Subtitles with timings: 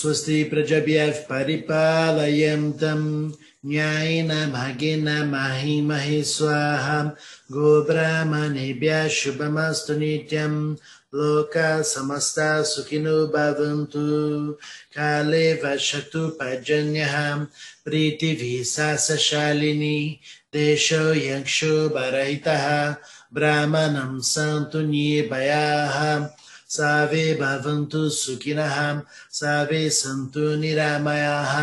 [0.00, 3.32] स्वस्ति प्रजभ्यः परिपालयन्तम्।
[3.66, 7.10] न्यायेन भगिन माही महे स्वाहां।
[7.52, 10.76] गोब्राह्मणेभ्यः शुभमस्तु नित्यम्।
[11.14, 14.56] लोका समस्ता सुखिनो भवन्तु।
[14.96, 17.46] काले वसतु पर्जन्यः।
[17.84, 20.20] प्रीतिभिसालिनी
[20.54, 22.94] देशो यक्षो बरहितः
[23.34, 26.26] ब्राह्मणं सन्तु निभयाः
[26.74, 28.94] सर्वे भवन्तु सुखिनहां
[29.40, 31.54] सर्वे सन्तु निरामायाः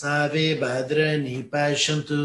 [0.00, 2.20] सर्वे वै पश्यन्तु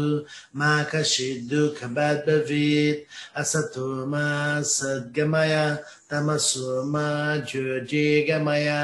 [0.60, 3.06] मा कश्चित् कषिद्दुख भवेत्
[3.40, 4.24] असतो मा
[4.60, 5.64] असतोमा सद्गमया
[6.10, 7.06] तमसोमा
[7.50, 8.80] जे गमया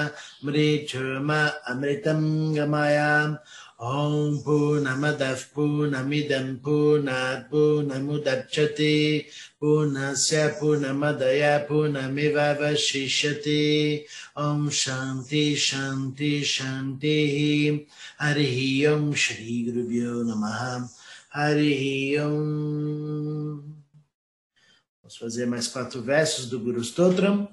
[1.28, 1.41] मा
[1.72, 2.22] अमृतं
[2.55, 3.36] अमृतङ्गमायाम्
[5.55, 9.27] Purnamidam Purnat Purnamudachyati
[9.60, 14.04] Purnasya Purnamadaya Purnamiva Vashishyati
[14.34, 17.86] Om Shanti Shanti Shanti
[18.19, 20.88] Harihi Om Shri Gurubhyo Namaha
[21.34, 23.77] Harihi Om
[25.02, 27.47] Vamos fazer mais quatro versos do Guru Stotram.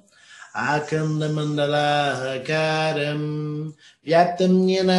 [0.58, 3.28] आकन्दमण्डलाहकारम्
[4.06, 4.90] व्याप्तं येन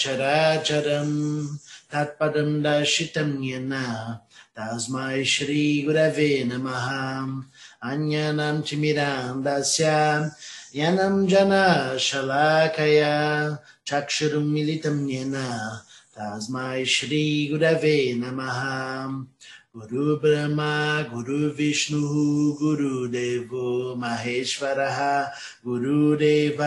[0.00, 1.18] चराचरम्
[1.92, 3.72] तत्पदं दर्शितं येन
[4.56, 6.86] तस्मै श्रीगुरवे नमः
[7.90, 9.84] अन्यानां चिमिरान्दस्य
[10.80, 13.14] यनं जनशलाकया
[13.88, 15.34] चक्षुरुं मिलितं येन
[16.16, 18.60] तस्मै श्रीगुरवे नमः
[19.75, 20.73] गुरुब्रह्मा
[21.13, 22.11] गुरुविष्णुः
[22.59, 24.99] गुरुदेवो महेश्वरः
[25.65, 26.61] गुरुदेव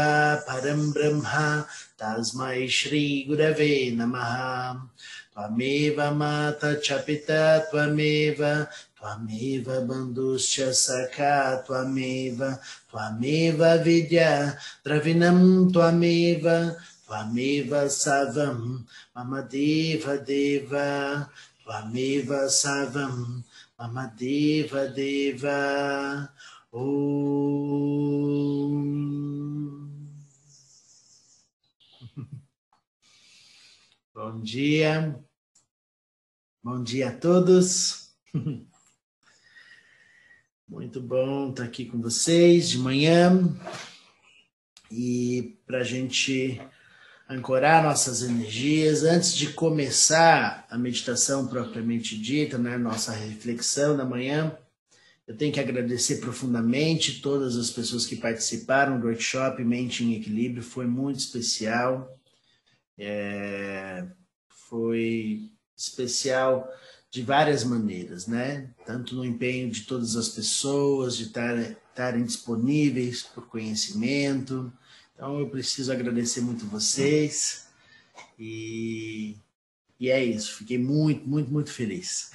[0.48, 1.44] परं ब्रह्मा
[2.02, 4.34] तस्मै श्रीगुरवे नमः
[5.32, 8.44] त्वमेव माता च पिता त्वमेव
[9.00, 11.34] त्वमेव बन्धुश्च सखा
[11.66, 14.30] त्वमेव त्वमेव विद्या
[14.86, 15.40] द्रविणं
[15.72, 16.48] त्वमेव
[17.08, 18.58] त्वमेव सर्वं
[19.16, 20.74] मम देव देव
[21.68, 23.44] Tvameva Savam
[23.78, 26.32] Mamadeva Deva
[26.72, 26.88] Om.
[34.14, 35.22] Bom dia,
[36.64, 38.14] bom dia a todos.
[40.66, 43.54] Muito bom estar aqui com vocês de manhã
[44.90, 46.62] e para a gente
[47.28, 54.56] ancorar nossas energias antes de começar a meditação propriamente dita, né, nossa reflexão da manhã.
[55.26, 60.62] Eu tenho que agradecer profundamente todas as pessoas que participaram do workshop Mente em Equilíbrio,
[60.62, 62.18] foi muito especial.
[62.96, 64.06] É,
[64.48, 66.66] foi especial
[67.10, 68.70] de várias maneiras, né?
[68.86, 74.72] Tanto no empenho de todas as pessoas, de estarem disponíveis por conhecimento,
[75.18, 77.66] então eu preciso agradecer muito vocês
[78.38, 79.34] e,
[79.98, 80.54] e é isso.
[80.54, 82.30] Fiquei muito, muito, muito feliz.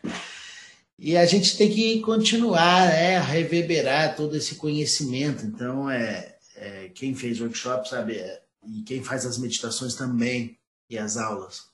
[0.98, 5.44] e a gente tem que continuar né, a reverberar todo esse conhecimento.
[5.44, 10.56] Então, é, é quem fez workshop sabe, é, e quem faz as meditações também
[10.88, 11.64] e as aulas.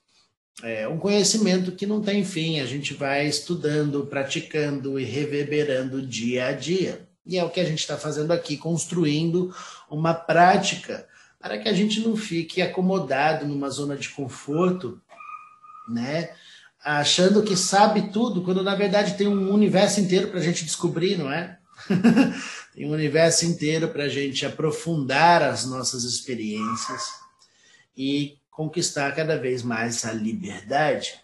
[0.61, 6.47] É um conhecimento que não tem fim, a gente vai estudando, praticando e reverberando dia
[6.47, 7.06] a dia.
[7.27, 9.55] E é o que a gente está fazendo aqui, construindo
[9.91, 11.07] uma prática
[11.41, 15.01] para que a gente não fique acomodado numa zona de conforto,
[15.89, 16.31] né?
[16.85, 21.19] Achando que sabe tudo, quando na verdade tem um universo inteiro para a gente descobrir,
[21.19, 21.59] não é?
[22.75, 27.03] tem um universo inteiro para a gente aprofundar as nossas experiências
[27.97, 31.21] e conquistar cada vez mais a liberdade.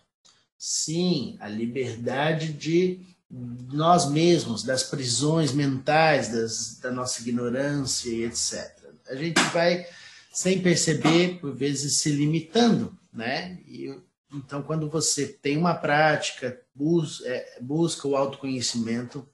[0.59, 8.71] Sim, a liberdade de nós mesmos, das prisões mentais, das, da nossa ignorância e etc.
[9.09, 9.87] A gente vai,
[10.31, 13.59] sem perceber, por vezes se limitando, né?
[13.67, 13.99] E,
[14.35, 19.27] então, quando você tem uma prática, bus, é, busca o autoconhecimento,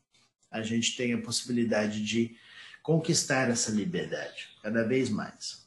[0.50, 2.36] a gente tem a possibilidade de
[2.82, 5.66] conquistar essa liberdade cada vez mais.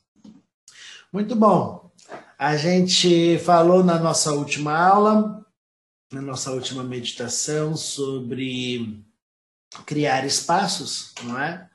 [1.12, 1.92] Muito bom.
[2.40, 5.46] A gente falou na nossa última aula
[6.12, 9.02] na nossa última meditação sobre
[9.86, 11.70] criar espaços, não é?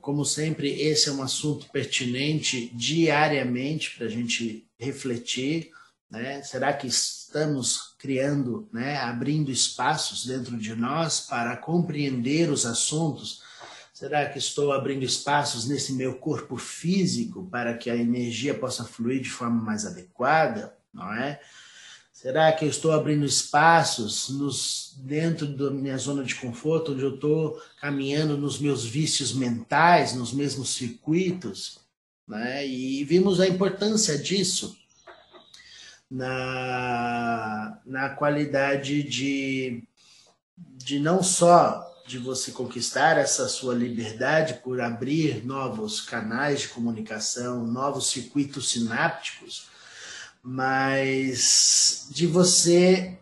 [0.00, 5.70] Como sempre, esse é um assunto pertinente diariamente para a gente refletir.
[6.10, 6.42] Né?
[6.42, 13.42] Será que estamos criando, né, abrindo espaços dentro de nós para compreender os assuntos?
[13.92, 19.22] Será que estou abrindo espaços nesse meu corpo físico para que a energia possa fluir
[19.22, 20.76] de forma mais adequada?
[20.92, 21.40] Não é?
[22.24, 27.16] Será que eu estou abrindo espaços nos, dentro da minha zona de conforto, onde eu
[27.16, 31.84] estou caminhando nos meus vícios mentais, nos mesmos circuitos?
[32.26, 32.66] né?
[32.66, 34.74] E vimos a importância disso
[36.10, 39.82] na, na qualidade de,
[40.56, 47.66] de não só de você conquistar essa sua liberdade por abrir novos canais de comunicação,
[47.66, 49.73] novos circuitos sinápticos,
[50.44, 53.16] mas de você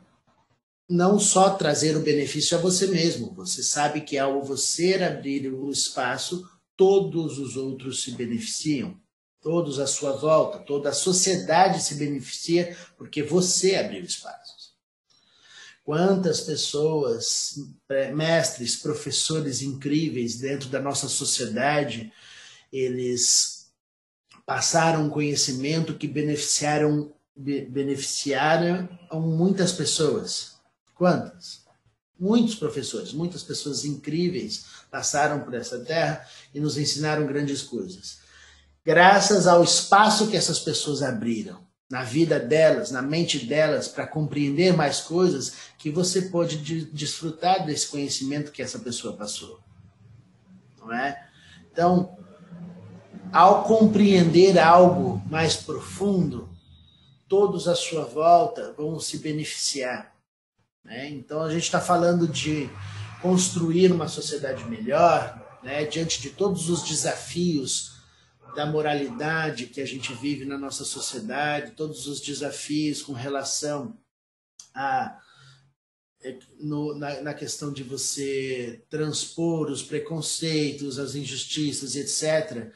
[0.91, 5.71] não só trazer o benefício a você mesmo, você sabe que ao você abrir o
[5.71, 6.47] espaço,
[6.77, 9.01] todos os outros se beneficiam,
[9.41, 14.73] todos à sua volta, toda a sociedade se beneficia porque você abriu espaços.
[15.85, 17.55] Quantas pessoas,
[18.15, 22.13] mestres, professores incríveis dentro da nossa sociedade,
[22.73, 23.62] eles
[24.45, 30.57] passaram conhecimento que beneficiaram beneficiaram muitas pessoas.
[30.95, 31.63] Quantas?
[32.19, 38.19] Muitos professores, muitas pessoas incríveis passaram por essa terra e nos ensinaram grandes coisas.
[38.85, 44.75] Graças ao espaço que essas pessoas abriram na vida delas, na mente delas, para compreender
[44.75, 49.61] mais coisas, que você pode de desfrutar desse conhecimento que essa pessoa passou.
[50.79, 51.29] Não é?
[51.71, 52.17] Então,
[53.33, 56.49] ao compreender algo mais profundo,
[57.29, 60.15] todos à sua volta vão se beneficiar.
[60.85, 61.09] Né?
[61.09, 62.69] Então, a gente está falando de
[63.23, 67.93] construir uma sociedade melhor, né, diante de todos os desafios
[68.55, 73.97] da moralidade que a gente vive na nossa sociedade, todos os desafios com relação
[74.75, 75.19] a
[76.25, 82.73] é, no, na, na, questão de você transpor os preconceitos, as injustiças, etc.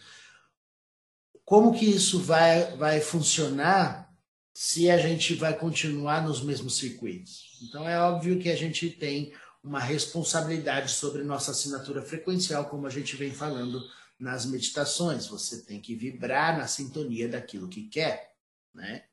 [1.46, 4.12] Como que isso vai, vai funcionar
[4.52, 7.56] se a gente vai continuar nos mesmos circuitos?
[7.62, 9.32] Então é óbvio que a gente tem
[9.62, 13.80] uma responsabilidade sobre nossa assinatura frequencial, como a gente vem falando
[14.18, 15.28] nas meditações.
[15.28, 18.32] Você tem que vibrar na sintonia daquilo que quer,
[18.74, 19.04] né?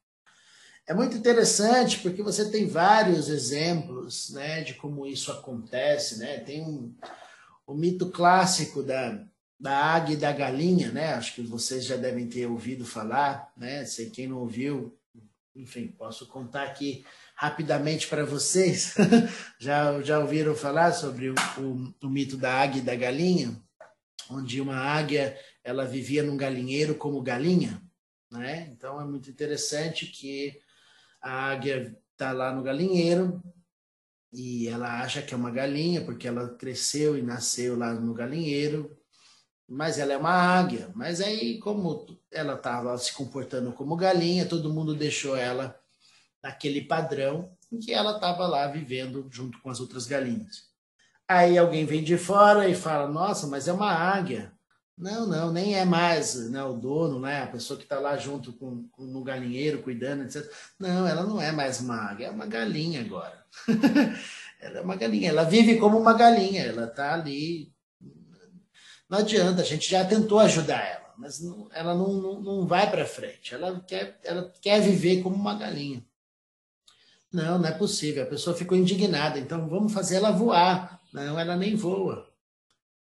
[0.88, 6.40] É muito interessante porque você tem vários exemplos, né, de como isso acontece, né?
[6.40, 6.94] Tem um
[7.66, 9.24] o mito clássico da
[9.64, 11.14] da águia e da galinha, né?
[11.14, 13.86] Acho que vocês já devem ter ouvido falar, né?
[13.86, 14.94] Sei quem não ouviu,
[15.56, 18.94] enfim, posso contar aqui rapidamente para vocês.
[19.58, 23.58] já, já ouviram falar sobre o, o, o, mito da águia e da galinha?
[24.30, 27.82] Onde uma águia ela vivia num galinheiro como galinha,
[28.30, 28.68] né?
[28.70, 30.60] Então é muito interessante que
[31.22, 33.42] a águia está lá no galinheiro
[34.34, 38.94] e ela acha que é uma galinha porque ela cresceu e nasceu lá no galinheiro,
[39.74, 40.90] mas ela é uma águia.
[40.94, 45.78] Mas aí, como ela estava se comportando como galinha, todo mundo deixou ela
[46.42, 50.66] naquele padrão em que ela estava lá vivendo junto com as outras galinhas.
[51.28, 54.52] Aí alguém vem de fora e fala: Nossa, mas é uma águia.
[54.96, 58.54] Não, não, nem é mais né, o dono, né, a pessoa que está lá junto
[58.54, 60.48] com, com, no galinheiro cuidando, etc.
[60.80, 63.44] Não, ela não é mais uma águia, é uma galinha agora.
[64.62, 67.73] ela é uma galinha, ela vive como uma galinha, ela está ali.
[69.14, 72.90] Não adianta, a gente já tentou ajudar ela, mas não, ela não, não, não vai
[72.90, 73.54] para frente.
[73.54, 76.04] Ela quer, ela quer viver como uma galinha.
[77.32, 78.24] Não, não é possível.
[78.24, 79.38] A pessoa ficou indignada.
[79.38, 81.00] Então vamos fazer ela voar.
[81.14, 82.28] Não, ela nem voa.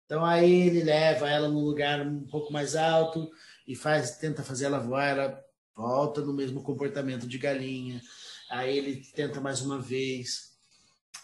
[0.07, 3.31] Então aí ele leva ela num lugar um pouco mais alto
[3.67, 5.09] e faz, tenta fazer ela voar.
[5.09, 5.45] Ela
[5.77, 8.01] volta no mesmo comportamento de galinha.
[8.51, 10.55] Aí ele tenta mais uma vez.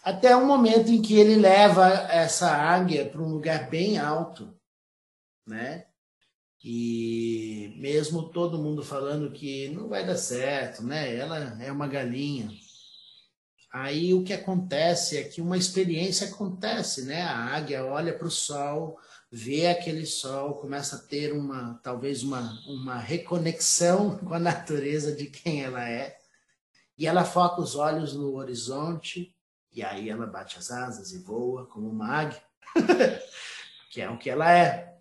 [0.03, 4.55] Até um momento em que ele leva essa águia para um lugar bem alto,
[5.45, 5.85] né?
[6.63, 11.15] E mesmo todo mundo falando que não vai dar certo, né?
[11.15, 12.49] Ela é uma galinha.
[13.71, 17.21] Aí o que acontece é que uma experiência acontece, né?
[17.21, 18.97] A águia olha para o sol,
[19.29, 25.25] vê aquele sol, começa a ter uma, talvez uma, uma reconexão com a natureza de
[25.25, 26.17] quem ela é,
[26.97, 29.35] e ela foca os olhos no horizonte,
[29.73, 32.41] e aí ela bate as asas e voa como uma águia,
[33.91, 34.94] que é o que ela é.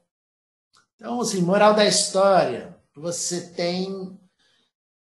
[1.04, 4.18] Então, assim, moral da história, você tem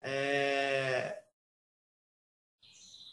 [0.03, 1.19] é,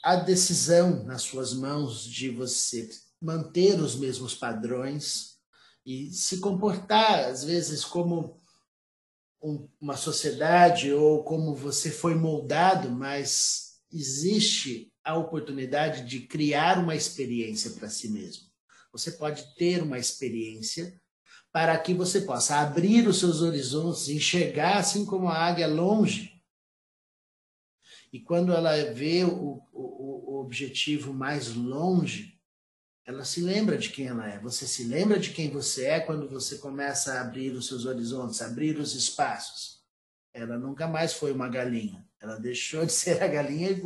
[0.02, 2.90] a decisão nas suas mãos de você
[3.22, 5.38] manter os mesmos padrões
[5.86, 8.42] e se comportar, às vezes, como
[9.44, 16.96] um, uma sociedade ou como você foi moldado, mas existe a oportunidade de criar uma
[16.96, 18.48] experiência para si mesmo.
[18.94, 20.98] Você pode ter uma experiência
[21.52, 26.40] para que você possa abrir os seus horizontes, enxergar assim como a águia longe
[28.12, 32.40] e quando ela vê o, o, o objetivo mais longe,
[33.06, 34.40] ela se lembra de quem ela é.
[34.40, 38.42] Você se lembra de quem você é quando você começa a abrir os seus horizontes,
[38.42, 39.80] abrir os espaços.
[40.34, 42.06] Ela nunca mais foi uma galinha.
[42.20, 43.82] Ela deixou de ser a galinha e,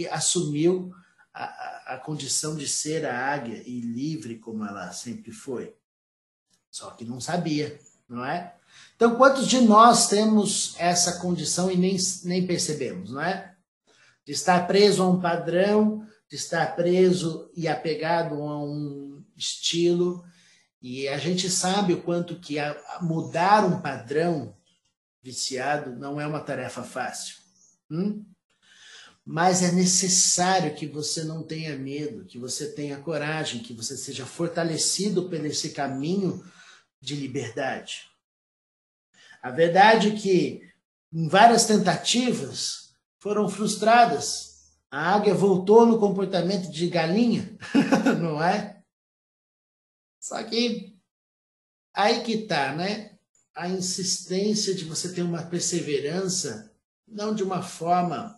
[0.00, 0.94] e assumiu
[1.32, 5.74] a, a, a condição de ser a águia e livre como ela sempre foi.
[6.74, 7.78] Só que não sabia,
[8.08, 8.52] não é?
[8.96, 13.54] Então, quantos de nós temos essa condição e nem, nem percebemos, não é?
[14.26, 20.24] De estar preso a um padrão, de estar preso e apegado a um estilo.
[20.82, 22.56] E a gente sabe o quanto que
[23.00, 24.52] mudar um padrão
[25.22, 27.36] viciado não é uma tarefa fácil.
[27.88, 28.24] Hum?
[29.24, 34.26] Mas é necessário que você não tenha medo, que você tenha coragem, que você seja
[34.26, 36.44] fortalecido por esse caminho
[37.04, 38.10] de liberdade.
[39.42, 40.66] A verdade é que
[41.12, 44.72] em várias tentativas foram frustradas.
[44.90, 47.56] A águia voltou no comportamento de galinha,
[48.20, 48.82] não é?
[50.18, 50.96] Só que
[51.92, 53.18] aí que tá, né?
[53.54, 56.72] A insistência de você ter uma perseverança,
[57.06, 58.34] não de uma forma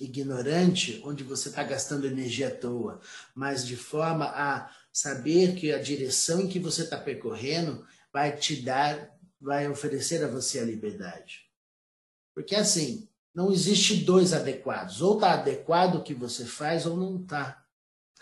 [0.00, 3.00] ignorante, onde você está gastando energia à toa,
[3.34, 8.62] mas de forma a saber que a direção em que você está percorrendo vai te
[8.62, 11.50] dar vai oferecer a você a liberdade.
[12.34, 15.00] Porque assim, não existe dois adequados.
[15.00, 17.64] Ou está adequado o que você faz ou não está.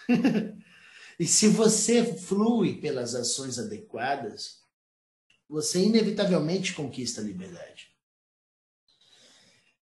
[1.18, 4.60] e se você flui pelas ações adequadas,
[5.48, 7.90] você inevitavelmente conquista a liberdade.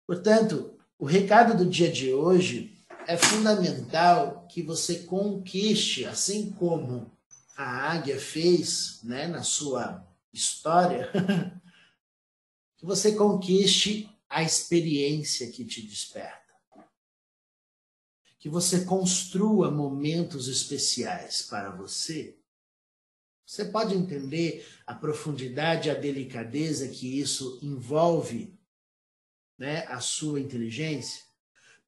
[0.05, 7.11] Portanto, o recado do dia de hoje é fundamental que você conquiste, assim como
[7.55, 11.11] a águia fez né, na sua história,
[12.77, 16.41] que você conquiste a experiência que te desperta.
[18.39, 22.37] Que você construa momentos especiais para você.
[23.45, 28.57] Você pode entender a profundidade e a delicadeza que isso envolve
[29.57, 31.30] né, a sua inteligência?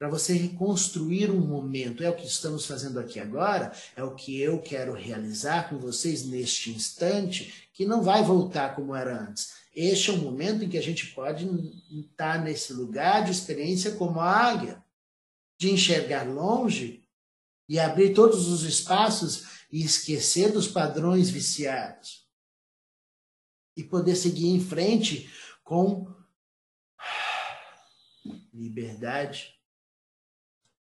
[0.03, 2.03] Para você reconstruir um momento.
[2.03, 6.25] É o que estamos fazendo aqui agora, é o que eu quero realizar com vocês
[6.25, 9.53] neste instante, que não vai voltar como era antes.
[9.74, 11.48] Este é o momento em que a gente pode
[11.89, 14.83] estar nesse lugar de experiência como a águia,
[15.57, 17.07] de enxergar longe
[17.69, 22.27] e abrir todos os espaços e esquecer dos padrões viciados.
[23.74, 25.31] E poder seguir em frente
[25.63, 26.13] com
[28.53, 29.62] liberdade,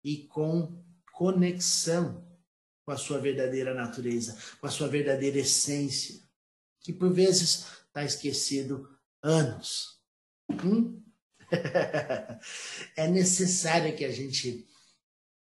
[0.03, 2.25] e com conexão
[2.87, 6.21] com a sua verdadeira natureza, com a sua verdadeira essência,
[6.79, 8.89] que por vezes está esquecido
[9.21, 9.99] anos.
[10.63, 11.03] Hum?
[12.95, 14.65] é necessário que a gente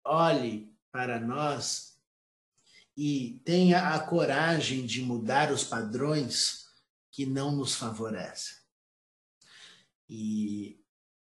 [0.04, 1.98] olhe para nós
[2.96, 6.66] e tenha a coragem de mudar os padrões
[7.10, 8.56] que não nos favorecem.
[10.08, 10.80] E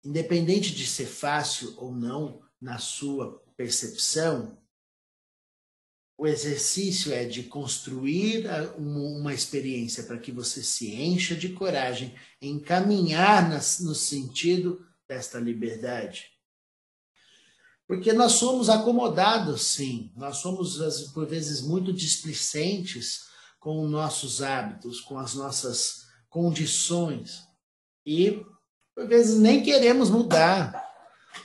[0.05, 4.57] independente de ser fácil ou não, na sua percepção,
[6.17, 8.47] o exercício é de construir
[8.79, 16.31] uma experiência para que você se encha de coragem em caminhar no sentido desta liberdade.
[17.87, 20.79] Porque nós somos acomodados, sim, nós somos,
[21.13, 23.25] por vezes, muito displicentes
[23.61, 27.43] com os nossos hábitos, com as nossas condições.
[28.07, 28.43] E,
[28.95, 30.94] por vezes, nem queremos mudar.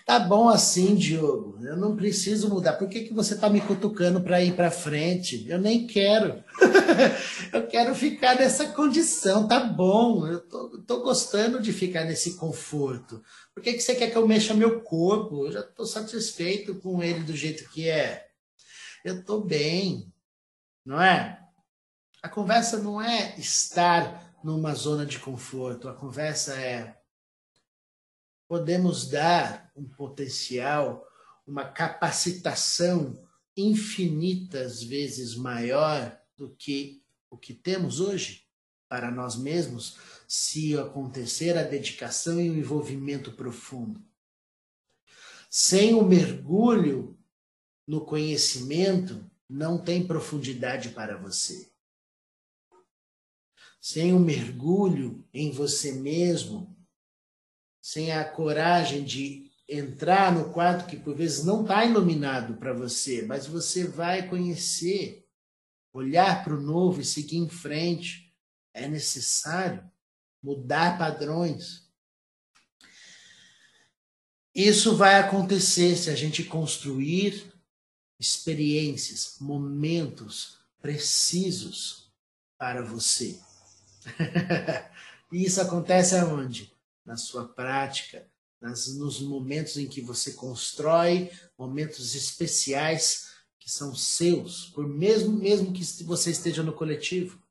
[0.05, 1.58] Tá bom assim, Diogo.
[1.63, 2.74] Eu não preciso mudar.
[2.74, 5.48] Por que, que você está me cutucando para ir para frente?
[5.48, 6.43] Eu nem quero.
[7.53, 9.48] eu quero ficar nessa condição.
[9.48, 10.27] Tá bom.
[10.27, 13.24] Eu tô, tô gostando de ficar nesse conforto.
[13.53, 15.46] Por que, que você quer que eu mexa meu corpo?
[15.46, 18.27] Eu já estou satisfeito com ele do jeito que é.
[19.05, 20.12] Eu estou bem.
[20.86, 21.39] Não é?
[22.22, 25.88] A conversa não é estar numa zona de conforto.
[25.88, 26.96] A conversa é
[28.50, 31.07] podemos dar um potencial,
[31.48, 38.45] uma capacitação infinitas vezes maior do que o que temos hoje
[38.88, 44.03] para nós mesmos, se acontecer a dedicação e o envolvimento profundo.
[45.50, 47.17] Sem o mergulho
[47.86, 51.71] no conhecimento, não tem profundidade para você.
[53.79, 56.75] Sem o mergulho em você mesmo,
[57.81, 63.21] sem a coragem de entrar no quarto que por vezes não está iluminado para você,
[63.21, 65.27] mas você vai conhecer,
[65.93, 68.33] olhar para o novo e seguir em frente.
[68.73, 69.89] É necessário
[70.41, 71.88] mudar padrões.
[74.53, 77.53] Isso vai acontecer se a gente construir
[78.19, 82.11] experiências, momentos precisos
[82.57, 83.39] para você.
[85.31, 86.73] isso acontece aonde?
[87.05, 88.28] Na sua prática,
[88.61, 95.73] nas, nos momentos em que você constrói momentos especiais que são seus, por mesmo mesmo
[95.73, 97.41] que você esteja no coletivo.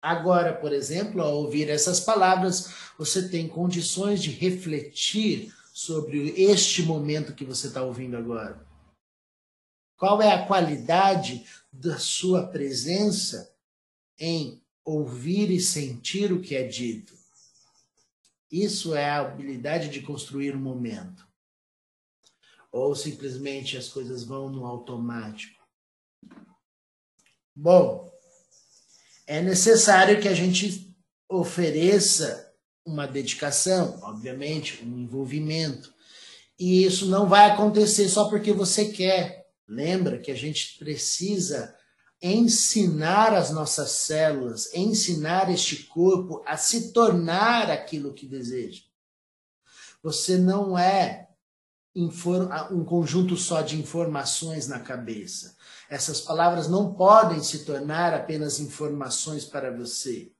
[0.00, 7.34] Agora, por exemplo, ao ouvir essas palavras, você tem condições de refletir sobre este momento
[7.34, 8.64] que você está ouvindo agora.
[9.96, 13.52] Qual é a qualidade da sua presença
[14.16, 17.17] em ouvir e sentir o que é dito?
[18.50, 21.26] Isso é a habilidade de construir um momento.
[22.72, 25.58] Ou simplesmente as coisas vão no automático.
[27.54, 28.10] Bom,
[29.26, 30.94] é necessário que a gente
[31.28, 35.92] ofereça uma dedicação, obviamente, um envolvimento.
[36.58, 39.46] E isso não vai acontecer só porque você quer.
[39.66, 41.77] Lembra que a gente precisa
[42.20, 48.82] ensinar as nossas células, ensinar este corpo a se tornar aquilo que deseja.
[50.02, 51.28] Você não é
[51.94, 55.56] um conjunto só de informações na cabeça.
[55.88, 60.30] Essas palavras não podem se tornar apenas informações para você.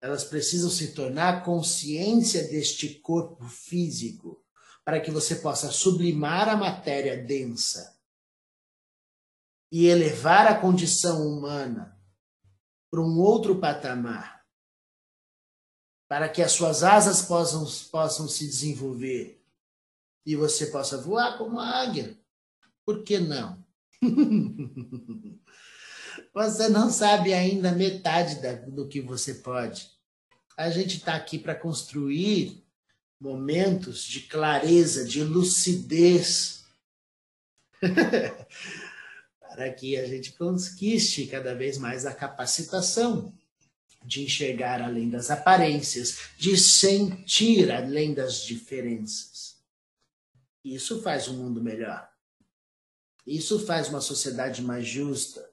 [0.00, 4.42] Elas precisam se tornar consciência deste corpo físico,
[4.84, 7.93] para que você possa sublimar a matéria densa
[9.76, 11.98] e elevar a condição humana
[12.88, 14.46] para um outro patamar,
[16.08, 19.44] para que as suas asas possam, possam se desenvolver
[20.24, 22.16] e você possa voar como a águia.
[22.86, 23.66] Por que não?
[26.32, 29.90] você não sabe ainda metade da, do que você pode.
[30.56, 32.64] A gente está aqui para construir
[33.20, 36.64] momentos de clareza, de lucidez,
[39.54, 43.32] para que a gente conquiste cada vez mais a capacitação
[44.04, 49.56] de enxergar além das aparências, de sentir além das diferenças.
[50.64, 52.10] Isso faz um mundo melhor.
[53.24, 55.48] Isso faz uma sociedade mais justa.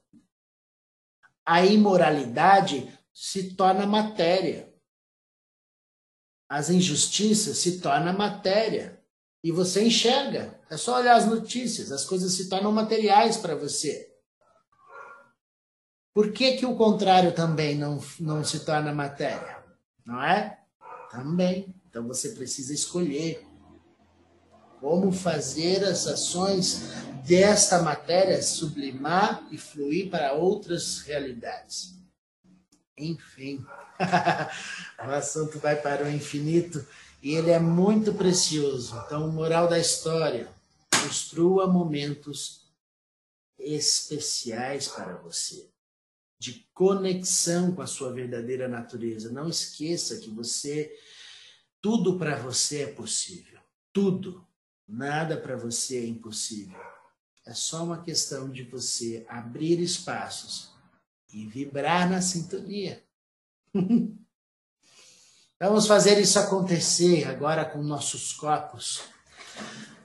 [1.46, 4.74] A imoralidade se torna matéria.
[6.48, 9.00] As injustiças se tornam matéria.
[9.42, 10.58] E você enxerga.
[10.70, 11.90] É só olhar as notícias.
[11.90, 14.10] As coisas se tornam materiais para você.
[16.14, 19.58] Por que, que o contrário também não, não se torna matéria?
[20.04, 20.58] Não é?
[21.10, 21.74] Também.
[21.88, 23.46] Então você precisa escolher
[24.80, 26.82] como fazer as ações
[27.24, 31.94] desta matéria sublimar e fluir para outras realidades.
[32.98, 33.64] Enfim,
[35.06, 36.84] o assunto vai para o infinito
[37.22, 39.00] e ele é muito precioso.
[39.06, 40.52] Então, moral da história:
[41.02, 42.68] construa momentos
[43.58, 45.70] especiais para você,
[46.38, 49.30] de conexão com a sua verdadeira natureza.
[49.30, 50.92] Não esqueça que você,
[51.80, 53.60] tudo para você é possível.
[53.92, 54.44] Tudo.
[54.88, 56.78] Nada para você é impossível.
[57.46, 60.72] É só uma questão de você abrir espaços
[61.32, 63.02] e vibrar na sintonia.
[65.62, 69.02] Vamos fazer isso acontecer agora com nossos copos.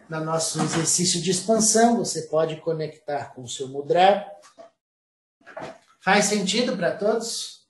[0.08, 4.24] No nosso exercício de expansão, você pode conectar com o seu mudra.
[6.00, 7.66] Faz sentido para todos?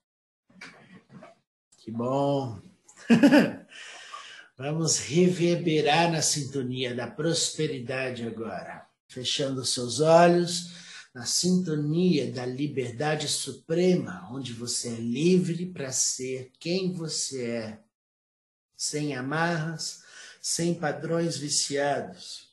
[1.78, 2.60] Que bom!
[4.58, 8.86] Vamos reverberar na sintonia da prosperidade agora.
[9.08, 10.74] Fechando seus olhos,
[11.18, 17.80] na sintonia da liberdade suprema, onde você é livre para ser quem você é,
[18.76, 20.04] sem amarras,
[20.40, 22.52] sem padrões viciados.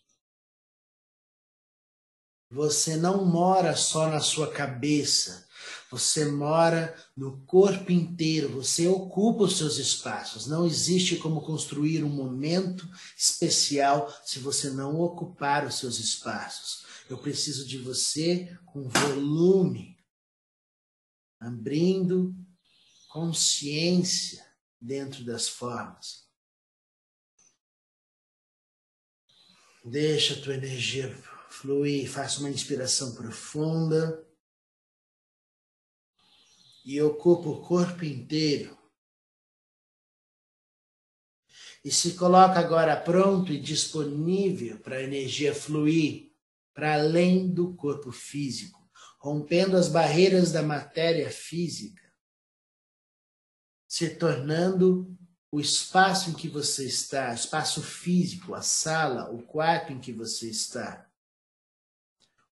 [2.50, 5.46] Você não mora só na sua cabeça,
[5.90, 10.46] você mora no corpo inteiro, você ocupa os seus espaços.
[10.46, 16.93] Não existe como construir um momento especial se você não ocupar os seus espaços.
[17.08, 20.02] Eu preciso de você com volume,
[21.38, 22.34] abrindo
[23.08, 24.44] consciência
[24.80, 26.26] dentro das formas.
[29.84, 31.14] Deixa a tua energia
[31.50, 34.26] fluir, faça uma inspiração profunda
[36.86, 38.76] e ocupa o corpo inteiro.
[41.84, 46.33] E se coloca agora pronto e disponível para a energia fluir
[46.74, 48.86] para além do corpo físico,
[49.18, 52.02] rompendo as barreiras da matéria física,
[53.88, 55.16] se tornando
[55.50, 60.50] o espaço em que você está, espaço físico, a sala, o quarto em que você
[60.50, 61.08] está,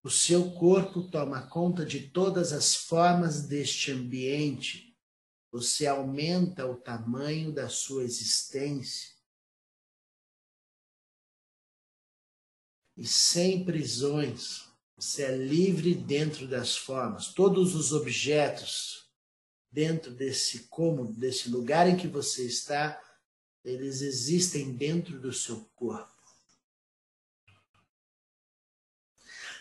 [0.05, 4.97] O seu corpo toma conta de todas as formas deste ambiente.
[5.49, 9.12] Você aumenta o tamanho da sua existência.
[12.95, 14.63] E sem prisões,
[14.95, 17.27] você é livre dentro das formas.
[17.33, 19.09] Todos os objetos
[19.71, 23.01] dentro desse cômodo, desse lugar em que você está,
[23.65, 26.12] eles existem dentro do seu corpo.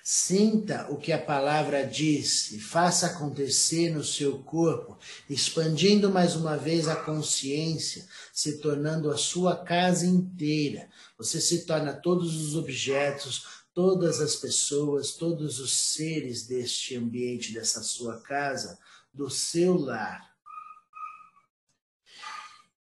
[0.04, 4.98] Sinta o que a palavra diz e faça acontecer no seu corpo,
[5.30, 10.88] expandindo mais uma vez a consciência, se tornando a sua casa inteira.
[11.16, 17.80] Você se torna todos os objetos, todas as pessoas, todos os seres deste ambiente, dessa
[17.80, 18.78] sua casa,
[19.14, 20.31] do seu lar.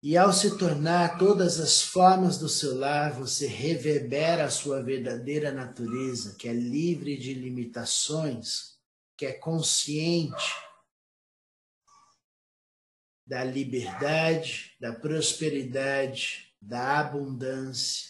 [0.04, 5.52] E ao se tornar todas as formas do seu lar, você reverbera a sua verdadeira
[5.52, 8.80] natureza, que é livre de limitações,
[9.16, 10.56] que é consciente
[13.28, 18.10] da liberdade, da prosperidade, da abundância,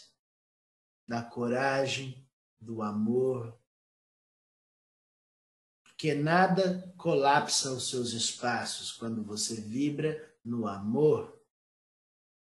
[1.06, 2.26] da coragem,
[2.58, 3.60] do amor.
[5.84, 11.41] Porque nada colapsa os seus espaços quando você vibra no amor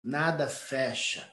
[0.04, 1.26] Nada fecha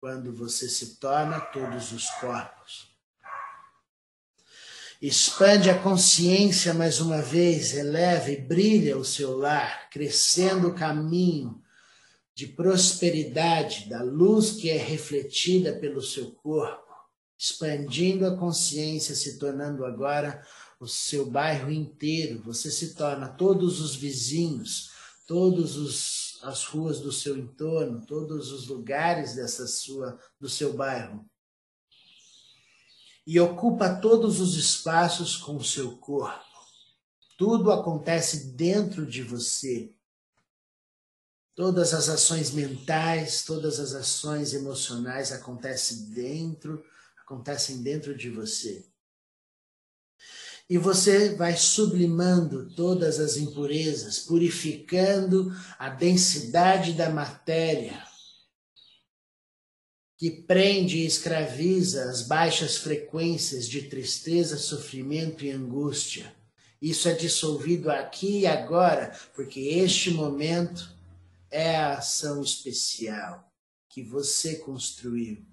[0.00, 2.90] quando você se torna todos os corpos.
[5.00, 11.62] Expande a consciência mais uma vez, eleva e brilha o seu lar, crescendo o caminho
[12.34, 16.92] de prosperidade, da luz que é refletida pelo seu corpo,
[17.38, 20.44] expandindo a consciência, se tornando agora
[20.80, 22.42] o seu bairro inteiro.
[22.42, 24.90] Você se torna todos os vizinhos,
[25.28, 31.28] todos os as ruas do seu entorno, todos os lugares dessa sua do seu bairro.
[33.26, 36.44] E ocupa todos os espaços com o seu corpo.
[37.36, 39.92] Tudo acontece dentro de você.
[41.54, 46.84] Todas as ações mentais, todas as ações emocionais acontecem dentro,
[47.18, 48.86] acontecem dentro de você
[50.68, 58.04] e você vai sublimando todas as impurezas, purificando a densidade da matéria
[60.16, 66.34] que prende e escraviza as baixas frequências de tristeza, sofrimento e angústia.
[66.80, 70.90] Isso é dissolvido aqui e agora, porque este momento
[71.50, 73.52] é a ação especial
[73.90, 75.46] que você construiu.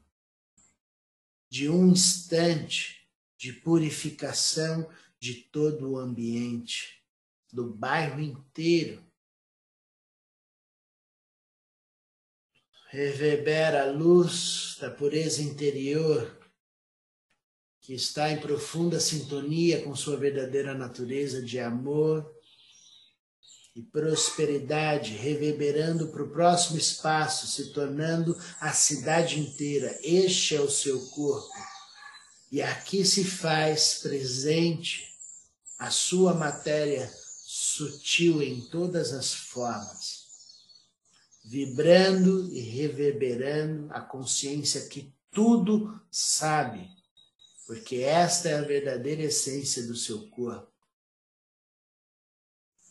[1.49, 4.89] De um instante de purificação
[5.23, 7.01] de todo o ambiente,
[7.49, 9.01] do bairro inteiro.
[12.89, 16.37] Reverbera a luz da pureza interior
[17.79, 22.29] que está em profunda sintonia com sua verdadeira natureza de amor
[23.73, 29.97] e prosperidade, reverberando para o próximo espaço, se tornando a cidade inteira.
[30.03, 31.49] Este é o seu corpo.
[32.51, 35.12] E aqui se faz presente
[35.83, 40.29] a sua matéria sutil em todas as formas,
[41.43, 46.89] vibrando e reverberando a consciência que tudo sabe,
[47.67, 50.71] porque esta é a verdadeira essência do seu corpo.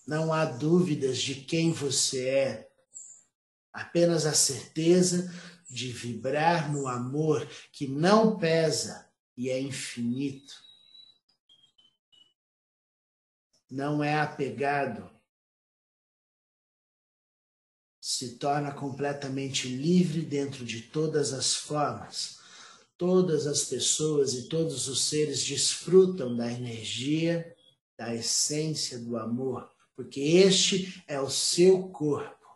[0.07, 2.71] Não há dúvidas de quem você é,
[3.73, 5.33] apenas a certeza
[5.67, 10.62] de vibrar no amor que não pesa e é infinito
[13.73, 15.11] não é apegado,
[17.99, 22.39] se torna completamente livre dentro de todas as formas.
[22.99, 27.57] Todas as pessoas e todos os seres desfrutam da energia,
[27.97, 32.47] da essência do amor, porque este é o seu corpo.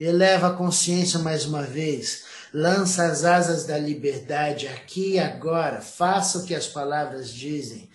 [0.00, 6.38] Eleva a consciência mais uma vez, lança as asas da liberdade aqui e agora, faça
[6.38, 7.90] o que as palavras dizem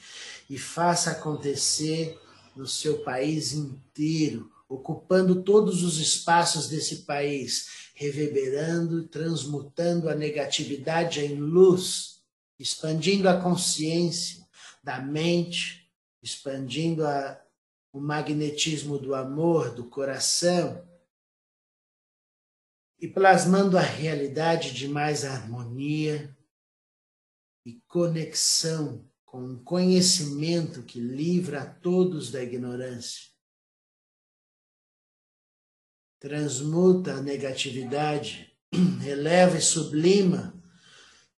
[0.52, 2.20] e faça acontecer
[2.58, 11.36] no seu país inteiro, ocupando todos os espaços desse país, reverberando, transmutando a negatividade em
[11.36, 12.22] luz,
[12.60, 14.46] expandindo a consciência
[14.84, 15.90] da mente,
[16.22, 17.42] expandindo a,
[17.94, 20.86] o magnetismo do amor, do coração,
[23.00, 26.38] e plasmando a realidade de mais harmonia
[27.66, 33.32] e conexão com um conhecimento que livra a todos da ignorância.
[36.20, 38.54] Transmuta a negatividade,
[39.08, 40.62] eleva e sublima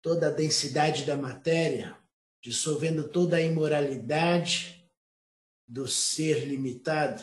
[0.00, 1.94] toda a densidade da matéria,
[2.40, 4.90] dissolvendo toda a imoralidade
[5.68, 7.22] do ser limitado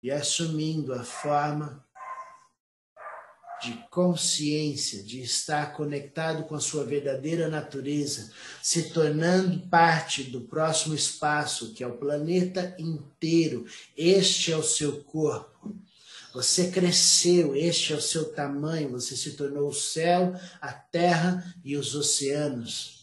[0.00, 1.84] e assumindo a forma
[3.62, 8.30] de consciência, de estar conectado com a sua verdadeira natureza,
[8.62, 13.66] se tornando parte do próximo espaço, que é o planeta inteiro.
[13.96, 15.74] Este é o seu corpo.
[16.34, 21.78] Você cresceu, este é o seu tamanho, você se tornou o céu, a terra e
[21.78, 22.96] os oceanos.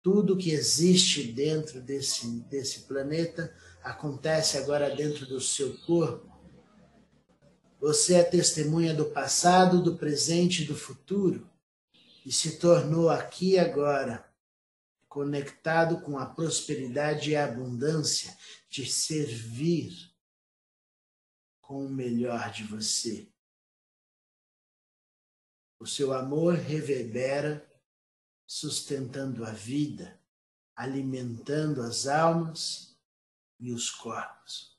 [0.00, 3.52] Tudo que existe dentro desse, desse planeta
[3.82, 6.31] acontece agora dentro do seu corpo.
[7.82, 11.50] Você é testemunha do passado, do presente e do futuro
[12.24, 14.24] e se tornou aqui agora
[15.08, 18.38] conectado com a prosperidade e a abundância
[18.70, 20.14] de servir
[21.60, 23.28] com o melhor de você.
[25.76, 27.68] O seu amor reverbera,
[28.46, 30.20] sustentando a vida,
[30.76, 32.96] alimentando as almas
[33.58, 34.70] e os corpos.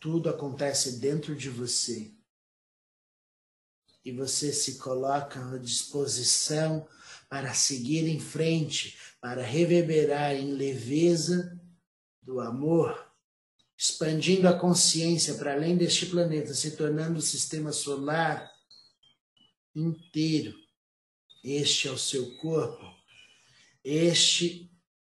[0.00, 2.15] Tudo acontece dentro de você
[4.06, 6.86] e você se coloca à disposição
[7.28, 11.60] para seguir em frente, para reverberar em leveza
[12.22, 13.04] do amor,
[13.76, 18.48] expandindo a consciência para além deste planeta, se tornando o sistema solar
[19.74, 20.54] inteiro.
[21.42, 22.84] Este é o seu corpo,
[23.82, 24.70] este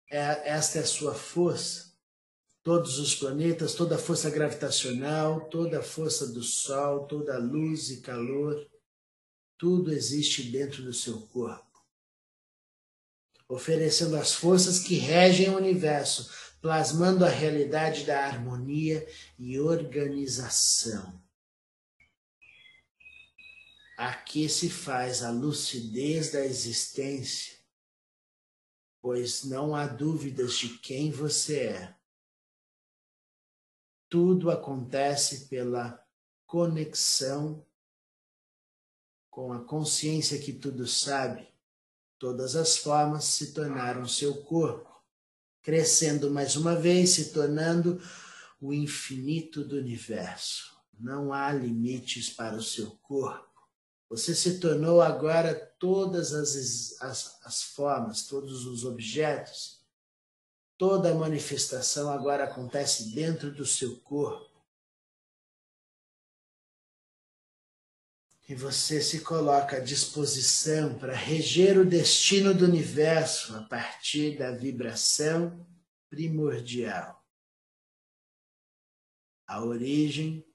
[0.09, 1.93] é, esta é a sua força.
[2.63, 7.91] Todos os planetas, toda a força gravitacional, toda a força do Sol, toda a luz
[7.91, 8.73] e calor
[9.65, 11.83] tudo existe dentro do seu corpo,
[13.49, 21.19] oferecendo as forças que regem o universo, plasmando a realidade da harmonia e organização.
[23.97, 27.57] Aqui se faz a lucidez da existência,
[29.01, 31.97] pois não há dúvidas de quem você é.
[34.11, 36.07] Tudo acontece pela
[36.45, 37.67] conexão
[39.35, 41.49] com a consciência que tudo sabe,
[42.21, 44.89] todas as formas se tornaram seu corpo,
[45.61, 48.01] crescendo mais uma vez, se tornando
[48.61, 50.73] o infinito do universo.
[50.97, 53.51] Não há limites para o seu corpo.
[54.09, 59.81] Você se tornou agora todas as, as, as formas, todos os objetos.
[60.79, 64.54] Toda a manifestação agora acontece dentro do seu corpo.
[68.47, 74.51] E você se coloca à disposição para reger o destino do universo a partir da
[74.51, 75.67] vibração
[76.11, 77.25] primordial.
[79.47, 80.47] A origem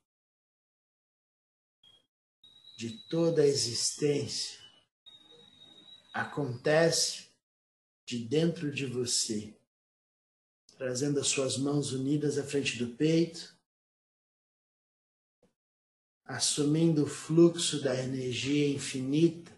[2.78, 4.60] de toda a existência
[6.14, 7.30] acontece
[8.06, 9.56] de dentro de você,
[10.78, 13.59] trazendo as suas mãos unidas à frente do peito
[16.30, 19.52] assumindo o fluxo da energia infinita,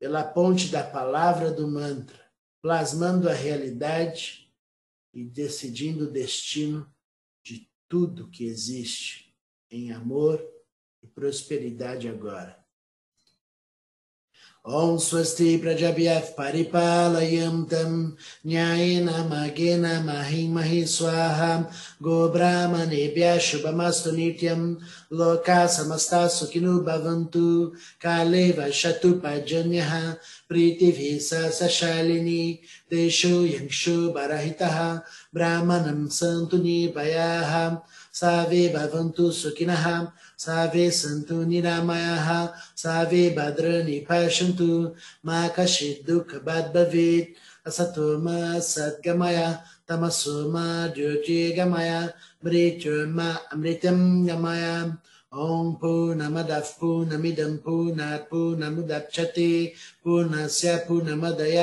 [0.00, 2.28] pela ponte da palavra do mantra,
[2.60, 4.52] plasmando a realidade
[5.14, 6.92] e decidindo o destino
[7.44, 9.32] de tudo que existe
[9.70, 10.44] em amor
[11.00, 12.58] e prosperidade agora.
[14.68, 17.92] ॐ स्वस्ति प्रजभ्यः परिपालयन्तं
[18.46, 21.56] न्यायेन मार्गेण महिमहि स्वाहा।
[22.02, 24.60] गोब्राह्मणेभ्यः शुभमस्तु नित्यं
[25.18, 30.10] लोकाः समस्ताः सुखिनो भवन्तु। काले वशतु पर्जन्यः
[30.48, 32.58] प्रीतिभिः सशालिनी
[32.90, 35.00] देशो यंशो बरहितः
[35.34, 37.76] ब्राह्मणं सन्तु निर्भयाः
[38.21, 39.85] सर्वे भवन्तु सुखिनः
[40.45, 42.29] सर्वे सन्तु निरामयाः
[42.83, 44.69] सर्वे भद्राणि पश्यन्तु
[45.25, 48.37] मा कश्चित् दुःखभाग् भवेत् असतो मा
[48.71, 49.39] सद्गमय
[49.89, 51.91] तमसो मा ज्योतिर्गमय
[52.45, 54.65] मृत्युर्मा अमृतं गमय
[55.33, 59.49] ॐ पूर्णमदः पूर्णमिदं पूर्णात् पूर्णमुदच्छते
[60.03, 61.57] पूर्णस्य पूर्णमदय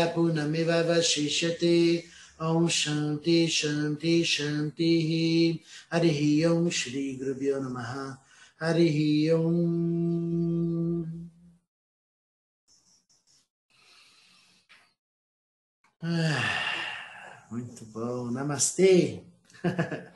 [2.40, 5.62] Om Shanti Shanti Shanti.
[5.92, 8.18] Hari Om Shri Gurubhyo Namaha.
[8.60, 11.06] Hari Om.
[16.04, 16.66] Ah,
[17.50, 19.22] Muito bom, Namastê.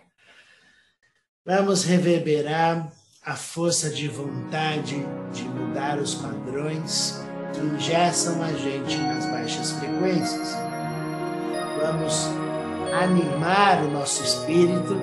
[1.45, 2.91] Vamos reverberar
[3.23, 4.95] a força de vontade
[5.34, 7.19] de mudar os padrões
[7.53, 10.68] que engessam a gente nas baixas frequências.
[11.81, 12.29] Vamos
[12.93, 14.97] animar o nosso espírito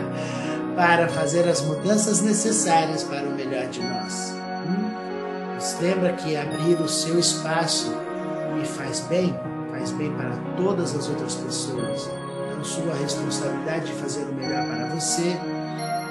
[0.76, 4.34] para fazer as mudanças necessárias para o melhor de nós.
[4.66, 4.90] Hum?
[5.54, 7.94] Mas lembra que abrir o seu espaço
[8.60, 9.34] e faz bem,
[9.70, 12.10] faz bem para todas as outras pessoas.
[12.50, 15.38] Então, sua responsabilidade de fazer o melhor para você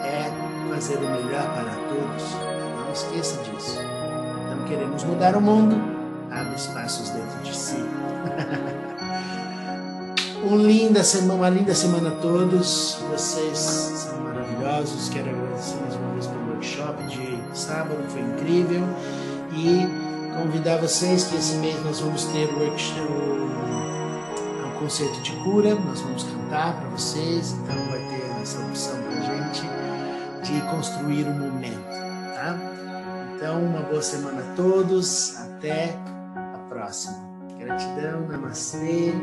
[0.03, 0.31] é
[0.69, 2.33] fazer o melhor para todos.
[2.33, 3.79] Não esqueça disso.
[3.79, 5.75] Então, queremos mudar o mundo,
[6.31, 7.77] abre espaços dentro de si.
[10.43, 12.97] um linda semana, uma linda semana a todos.
[13.09, 15.09] Vocês são maravilhosos.
[15.09, 18.83] Quero agradecer mais uma vez pelo workshop de sábado, foi incrível.
[19.53, 19.87] E
[20.37, 23.07] convidar vocês que esse mês nós vamos ter o workshop,
[24.65, 29.21] um concerto de cura, nós vamos cantar para vocês, então vai ter essa opção para
[29.21, 29.61] gente
[30.43, 31.87] de construir o um momento,
[32.35, 32.57] tá?
[33.35, 35.95] Então, uma boa semana a todos, até
[36.35, 37.15] a próxima.
[37.59, 39.13] Gratidão, namastê.